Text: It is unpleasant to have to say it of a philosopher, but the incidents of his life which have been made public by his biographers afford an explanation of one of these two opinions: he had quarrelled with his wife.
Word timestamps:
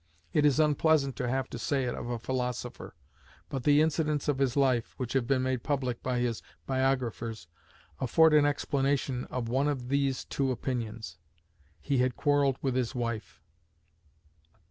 It 0.33 0.47
is 0.47 0.59
unpleasant 0.59 1.15
to 1.17 1.29
have 1.29 1.47
to 1.51 1.59
say 1.59 1.83
it 1.83 1.93
of 1.93 2.09
a 2.09 2.17
philosopher, 2.17 2.95
but 3.49 3.65
the 3.65 3.81
incidents 3.83 4.27
of 4.27 4.39
his 4.39 4.57
life 4.57 4.95
which 4.97 5.13
have 5.13 5.27
been 5.27 5.43
made 5.43 5.61
public 5.61 6.01
by 6.01 6.17
his 6.17 6.41
biographers 6.65 7.47
afford 7.99 8.33
an 8.33 8.43
explanation 8.43 9.25
of 9.25 9.47
one 9.47 9.67
of 9.67 9.89
these 9.89 10.25
two 10.25 10.51
opinions: 10.51 11.17
he 11.79 11.99
had 11.99 12.15
quarrelled 12.15 12.57
with 12.63 12.73
his 12.75 12.95
wife. 12.95 13.43